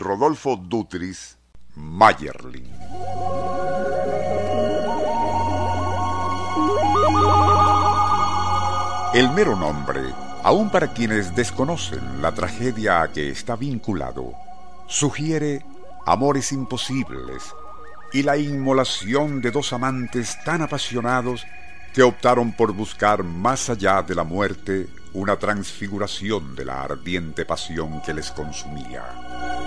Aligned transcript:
Rodolfo 0.00 0.56
Dutris 0.56 1.36
Mayerling. 1.76 2.72
El 9.12 9.30
mero 9.32 9.56
nombre, 9.56 10.00
aun 10.42 10.70
para 10.70 10.94
quienes 10.94 11.36
desconocen 11.36 12.22
la 12.22 12.32
tragedia 12.32 13.02
a 13.02 13.12
que 13.12 13.28
está 13.28 13.56
vinculado, 13.56 14.32
sugiere 14.86 15.66
amores 16.06 16.50
imposibles 16.52 17.54
y 18.14 18.22
la 18.22 18.38
inmolación 18.38 19.42
de 19.42 19.50
dos 19.50 19.74
amantes 19.74 20.42
tan 20.44 20.62
apasionados 20.62 21.44
que 21.92 22.02
optaron 22.02 22.52
por 22.52 22.72
buscar 22.72 23.22
más 23.22 23.68
allá 23.68 24.02
de 24.02 24.14
la 24.14 24.24
muerte 24.24 24.88
una 25.12 25.36
transfiguración 25.36 26.54
de 26.54 26.64
la 26.64 26.84
ardiente 26.84 27.44
pasión 27.44 28.00
que 28.00 28.14
les 28.14 28.30
consumía. 28.30 29.59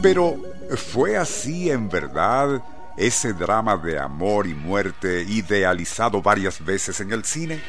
Pero, 0.00 0.40
¿fue 0.76 1.16
así 1.16 1.70
en 1.70 1.88
verdad 1.88 2.62
ese 2.96 3.32
drama 3.32 3.76
de 3.76 3.98
amor 3.98 4.46
y 4.46 4.54
muerte 4.54 5.24
idealizado 5.28 6.22
varias 6.22 6.64
veces 6.64 7.00
en 7.00 7.12
el 7.12 7.24
cine? 7.24 7.60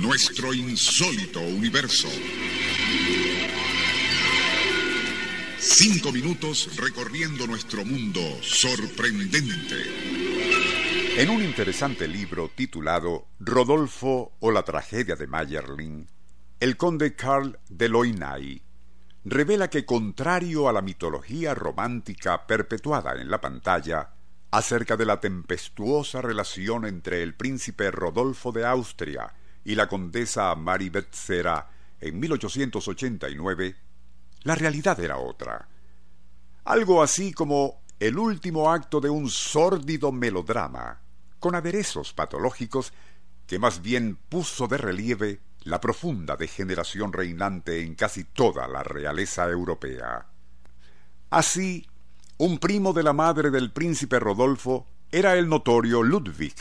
Nuestro 0.00 0.52
insólito 0.52 1.40
universo. 1.40 2.08
Cinco 5.58 6.10
minutos 6.10 6.76
recorriendo 6.76 7.46
nuestro 7.46 7.84
mundo 7.84 8.20
sorprendente. 8.42 9.76
En 11.18 11.30
un 11.30 11.42
interesante 11.42 12.08
libro 12.08 12.50
titulado 12.52 13.28
Rodolfo 13.38 14.32
o 14.40 14.50
la 14.50 14.64
tragedia 14.64 15.14
de 15.14 15.28
Mayerling, 15.28 16.08
el 16.58 16.76
conde 16.76 17.14
Carl 17.14 17.58
de 17.68 17.88
Loinay 17.88 18.62
revela 19.24 19.68
que 19.68 19.84
contrario 19.84 20.68
a 20.68 20.72
la 20.72 20.82
mitología 20.82 21.54
romántica 21.54 22.46
perpetuada 22.46 23.20
en 23.20 23.30
la 23.30 23.40
pantalla 23.40 24.14
acerca 24.50 24.96
de 24.96 25.04
la 25.04 25.20
tempestuosa 25.20 26.22
relación 26.22 26.86
entre 26.86 27.22
el 27.22 27.34
príncipe 27.34 27.90
Rodolfo 27.90 28.50
de 28.50 28.66
Austria 28.66 29.32
y 29.64 29.74
la 29.74 29.88
condesa 29.88 30.54
Mary 30.54 30.88
Betzera 30.88 31.70
en 32.00 32.18
1889, 32.18 33.76
la 34.42 34.54
realidad 34.54 34.98
era 35.00 35.18
otra. 35.18 35.68
Algo 36.64 37.02
así 37.02 37.32
como 37.32 37.82
el 38.00 38.18
último 38.18 38.72
acto 38.72 39.00
de 39.00 39.10
un 39.10 39.28
sórdido 39.28 40.10
melodrama, 40.10 41.02
con 41.38 41.54
aderezos 41.54 42.14
patológicos 42.14 42.92
que 43.46 43.58
más 43.58 43.82
bien 43.82 44.16
puso 44.28 44.66
de 44.66 44.78
relieve 44.78 45.40
la 45.64 45.80
profunda 45.80 46.36
degeneración 46.36 47.12
reinante 47.12 47.82
en 47.82 47.94
casi 47.94 48.24
toda 48.24 48.66
la 48.66 48.82
realeza 48.82 49.48
europea. 49.48 50.26
Así, 51.30 51.86
un 52.38 52.58
primo 52.58 52.92
de 52.92 53.02
la 53.02 53.12
madre 53.12 53.50
del 53.50 53.70
príncipe 53.70 54.18
Rodolfo 54.18 54.86
era 55.12 55.34
el 55.34 55.48
notorio 55.48 56.02
Ludwig, 56.02 56.54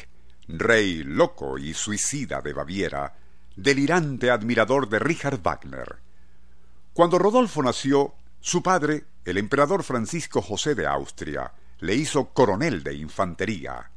rey 0.47 1.03
loco 1.03 1.57
y 1.57 1.73
suicida 1.73 2.41
de 2.41 2.53
Baviera, 2.53 3.15
delirante 3.55 4.31
admirador 4.31 4.89
de 4.89 4.99
Richard 4.99 5.41
Wagner. 5.41 5.97
Cuando 6.93 7.17
Rodolfo 7.17 7.63
nació, 7.63 8.15
su 8.41 8.63
padre, 8.63 9.05
el 9.25 9.37
emperador 9.37 9.83
Francisco 9.83 10.41
José 10.41 10.75
de 10.75 10.87
Austria, 10.87 11.53
le 11.79 11.95
hizo 11.95 12.29
coronel 12.29 12.83
de 12.83 12.95
infantería, 12.95 13.91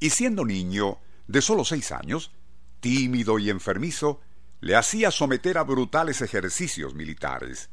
y 0.00 0.10
siendo 0.10 0.44
niño, 0.44 0.98
de 1.26 1.40
sólo 1.40 1.64
seis 1.64 1.92
años, 1.92 2.32
tímido 2.80 3.38
y 3.38 3.48
enfermizo, 3.48 4.20
le 4.62 4.76
hacía 4.76 5.10
someter 5.10 5.58
a 5.58 5.64
brutales 5.64 6.22
ejercicios 6.22 6.94
militares. 6.94 7.68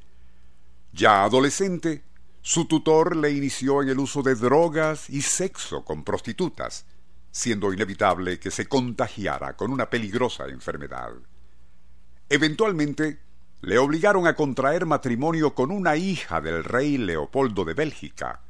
Ya 0.91 1.23
adolescente, 1.23 2.03
su 2.41 2.66
tutor 2.66 3.16
le 3.16 3.29
inició 3.29 3.83
en 3.83 3.89
el 3.89 4.00
uso 4.00 4.23
de 4.23 4.33
drogas 4.33 5.07
y 5.07 5.22
sexo 5.22 5.85
con 5.85 6.03
prostitutas, 6.03 6.88
siendo 7.29 7.72
inevitable 7.72 8.39
que 8.39 8.49
se 8.49 8.66
contagiara 8.66 9.55
con 9.55 9.72
una 9.72 9.88
peligrosa 9.88 10.47
enfermedad. 10.47 11.11
Eventualmente, 12.28 13.19
le 13.61 13.78
obligaron 13.78 14.25
a 14.25 14.35
contraer 14.35 14.88
matrimonio 14.88 15.53
con 15.53 15.69
una 15.69 15.95
hija 15.95 16.41
del 16.41 16.63
rey 16.63 16.97
Leopoldo 16.97 17.66
de 17.66 17.75
Bélgica, 17.75 18.41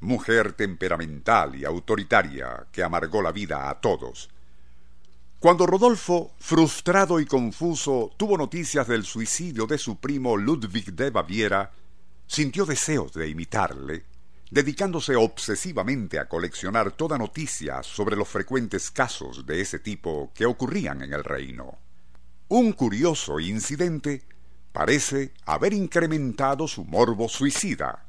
mujer 0.00 0.54
temperamental 0.54 1.54
y 1.54 1.64
autoritaria 1.64 2.66
que 2.72 2.82
amargó 2.82 3.22
la 3.22 3.30
vida 3.30 3.70
a 3.70 3.80
todos. 3.80 4.30
Cuando 5.44 5.66
Rodolfo, 5.66 6.32
frustrado 6.38 7.20
y 7.20 7.26
confuso, 7.26 8.10
tuvo 8.16 8.38
noticias 8.38 8.88
del 8.88 9.04
suicidio 9.04 9.66
de 9.66 9.76
su 9.76 10.00
primo 10.00 10.38
Ludwig 10.38 10.94
de 10.94 11.10
Baviera, 11.10 11.70
sintió 12.26 12.64
deseos 12.64 13.12
de 13.12 13.28
imitarle, 13.28 14.06
dedicándose 14.50 15.16
obsesivamente 15.16 16.18
a 16.18 16.30
coleccionar 16.30 16.92
toda 16.92 17.18
noticia 17.18 17.82
sobre 17.82 18.16
los 18.16 18.26
frecuentes 18.26 18.90
casos 18.90 19.44
de 19.44 19.60
ese 19.60 19.80
tipo 19.80 20.32
que 20.34 20.46
ocurrían 20.46 21.02
en 21.02 21.12
el 21.12 21.22
reino. 21.22 21.76
Un 22.48 22.72
curioso 22.72 23.38
incidente 23.38 24.22
parece 24.72 25.34
haber 25.44 25.74
incrementado 25.74 26.66
su 26.66 26.86
morbo 26.86 27.28
suicida. 27.28 28.06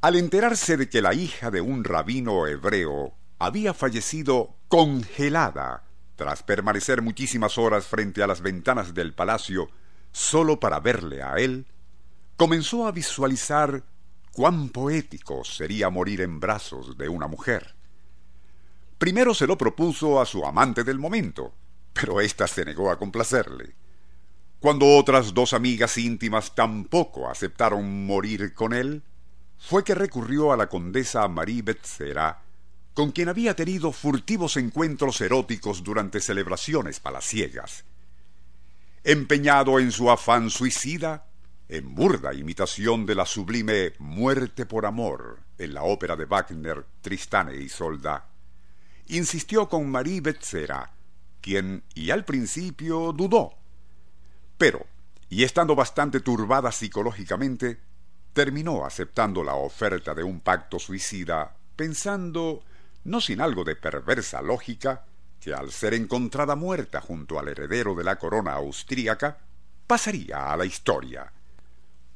Al 0.00 0.16
enterarse 0.16 0.78
de 0.78 0.88
que 0.88 1.02
la 1.02 1.12
hija 1.12 1.50
de 1.50 1.60
un 1.60 1.84
rabino 1.84 2.46
hebreo 2.46 3.12
había 3.38 3.74
fallecido 3.74 4.56
congelada 4.68 5.83
tras 6.16 6.42
permanecer 6.42 7.02
muchísimas 7.02 7.58
horas 7.58 7.86
frente 7.86 8.22
a 8.22 8.26
las 8.26 8.40
ventanas 8.40 8.94
del 8.94 9.14
palacio 9.14 9.70
solo 10.12 10.60
para 10.60 10.80
verle 10.80 11.22
a 11.22 11.34
él, 11.34 11.66
comenzó 12.36 12.86
a 12.86 12.92
visualizar 12.92 13.82
cuán 14.32 14.68
poético 14.68 15.44
sería 15.44 15.90
morir 15.90 16.20
en 16.20 16.40
brazos 16.40 16.96
de 16.96 17.08
una 17.08 17.26
mujer. 17.26 17.74
Primero 18.98 19.34
se 19.34 19.46
lo 19.46 19.58
propuso 19.58 20.20
a 20.20 20.26
su 20.26 20.44
amante 20.44 20.84
del 20.84 20.98
momento, 20.98 21.52
pero 21.92 22.20
ésta 22.20 22.46
se 22.46 22.64
negó 22.64 22.90
a 22.90 22.98
complacerle. 22.98 23.74
Cuando 24.60 24.86
otras 24.96 25.34
dos 25.34 25.52
amigas 25.52 25.98
íntimas 25.98 26.54
tampoco 26.54 27.28
aceptaron 27.28 28.06
morir 28.06 28.54
con 28.54 28.72
él, 28.72 29.02
fue 29.58 29.84
que 29.84 29.94
recurrió 29.94 30.52
a 30.52 30.56
la 30.56 30.68
condesa 30.68 31.26
Marie 31.28 31.62
Betzera 31.62 32.43
con 32.94 33.10
quien 33.10 33.28
había 33.28 33.54
tenido 33.54 33.92
furtivos 33.92 34.56
encuentros 34.56 35.20
eróticos 35.20 35.82
durante 35.82 36.20
celebraciones 36.20 37.00
palaciegas. 37.00 37.84
Empeñado 39.02 39.80
en 39.80 39.90
su 39.90 40.10
afán 40.10 40.48
suicida, 40.48 41.26
en 41.68 41.94
burda 41.94 42.32
imitación 42.32 43.04
de 43.04 43.16
la 43.16 43.26
sublime 43.26 43.92
Muerte 43.98 44.64
por 44.64 44.86
Amor 44.86 45.40
en 45.58 45.74
la 45.74 45.82
ópera 45.82 46.14
de 46.14 46.24
Wagner 46.24 46.86
Tristane 47.00 47.56
y 47.56 47.68
Solda, 47.68 48.28
insistió 49.08 49.68
con 49.68 49.90
Marie 49.90 50.20
Betzera, 50.20 50.92
quien 51.40 51.82
y 51.94 52.10
al 52.10 52.24
principio 52.24 53.12
dudó, 53.12 53.54
pero, 54.56 54.86
y 55.28 55.42
estando 55.42 55.74
bastante 55.74 56.20
turbada 56.20 56.70
psicológicamente, 56.70 57.80
terminó 58.32 58.84
aceptando 58.84 59.42
la 59.42 59.54
oferta 59.54 60.14
de 60.14 60.22
un 60.22 60.40
pacto 60.40 60.78
suicida, 60.78 61.56
pensando 61.76 62.62
no 63.04 63.20
sin 63.20 63.40
algo 63.40 63.64
de 63.64 63.76
perversa 63.76 64.42
lógica, 64.42 65.04
que 65.40 65.52
al 65.52 65.70
ser 65.70 65.94
encontrada 65.94 66.56
muerta 66.56 67.00
junto 67.00 67.38
al 67.38 67.48
heredero 67.48 67.94
de 67.94 68.04
la 68.04 68.16
corona 68.16 68.54
austríaca, 68.54 69.38
pasaría 69.86 70.50
a 70.50 70.56
la 70.56 70.64
historia. 70.64 71.30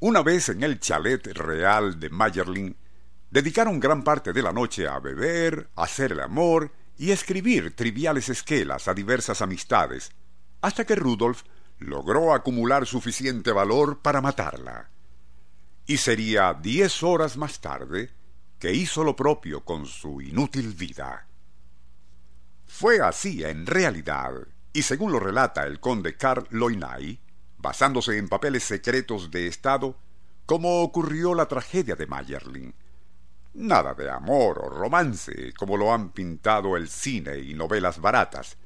Una 0.01 0.23
vez 0.23 0.49
en 0.49 0.63
el 0.63 0.81
chalet 0.81 1.27
real 1.29 2.01
de 2.01 2.09
Mayerling, 2.09 2.77
dedicaron 3.31 3.79
gran 3.81 4.03
parte 4.03 4.33
de 4.33 4.43
la 4.43 4.53
noche 4.53 4.89
a 4.89 4.99
beber, 4.99 5.69
hacer 5.77 6.13
el 6.13 6.21
amor 6.21 6.73
y 6.97 7.11
escribir 7.11 7.77
triviales 7.77 8.29
esquelas 8.29 8.89
a 8.89 8.95
diversas 8.95 9.43
amistades, 9.43 10.11
hasta 10.63 10.85
que 10.87 10.97
Rudolf 10.97 11.43
logró 11.79 12.33
acumular 12.33 12.87
suficiente 12.87 13.53
valor 13.53 14.01
para 14.01 14.21
matarla. 14.21 14.91
Y 15.87 15.99
sería 15.99 16.55
diez 16.55 17.03
horas 17.03 17.37
más 17.37 17.61
tarde 17.61 18.11
que 18.59 18.73
hizo 18.73 19.05
lo 19.05 19.15
propio 19.15 19.65
con 19.65 19.87
su 19.87 20.21
inútil 20.21 20.75
vida. 20.75 21.27
Fue 22.67 23.01
así 23.01 23.45
en 23.45 23.67
realidad, 23.67 24.33
y 24.73 24.83
según 24.83 25.13
lo 25.13 25.21
relata 25.21 25.65
el 25.65 25.81
conde 25.81 26.17
Karl 26.17 26.47
Loinay, 26.51 27.21
basándose 27.59 28.19
en 28.19 28.29
papeles 28.29 28.65
secretos 28.65 29.31
de 29.31 29.47
Estado, 29.47 29.97
como 30.47 30.83
ocurrió 30.83 31.35
la 31.35 31.47
tragedia 31.47 31.95
de 31.95 32.07
Mayerling. 32.07 32.75
Nada 33.55 33.95
de 33.95 34.11
amor 34.11 34.61
o 34.65 34.69
romance, 34.69 35.53
como 35.55 35.77
lo 35.77 35.93
han 35.93 36.11
pintado 36.11 36.77
el 36.77 36.89
cine 36.89 37.39
y 37.39 37.55
novelas 37.55 38.01
baratas, 38.01 38.57